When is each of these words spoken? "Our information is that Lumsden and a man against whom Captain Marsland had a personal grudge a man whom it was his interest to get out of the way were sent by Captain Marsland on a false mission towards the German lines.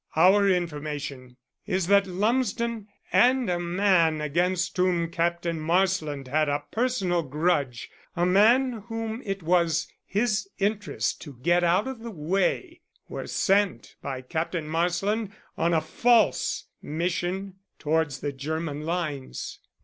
"Our 0.15 0.49
information 0.49 1.37
is 1.67 1.85
that 1.85 2.07
Lumsden 2.07 2.87
and 3.13 3.47
a 3.51 3.59
man 3.59 4.19
against 4.19 4.75
whom 4.75 5.11
Captain 5.11 5.59
Marsland 5.59 6.27
had 6.27 6.49
a 6.49 6.63
personal 6.71 7.21
grudge 7.21 7.87
a 8.15 8.25
man 8.25 8.81
whom 8.87 9.21
it 9.23 9.43
was 9.43 9.87
his 10.03 10.49
interest 10.57 11.21
to 11.21 11.33
get 11.43 11.63
out 11.63 11.87
of 11.87 11.99
the 11.99 12.09
way 12.09 12.81
were 13.09 13.27
sent 13.27 13.93
by 14.01 14.21
Captain 14.21 14.67
Marsland 14.67 15.33
on 15.55 15.71
a 15.71 15.81
false 15.81 16.65
mission 16.81 17.57
towards 17.77 18.21
the 18.21 18.31
German 18.33 18.81
lines. 18.81 19.59